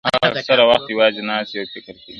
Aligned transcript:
•هغه 0.07 0.27
اکثره 0.29 0.63
وخت 0.69 0.85
يوازې 0.93 1.21
ناسته 1.29 1.51
وي 1.55 1.61
او 1.61 1.71
فکر 1.73 1.93
کوي.. 2.03 2.09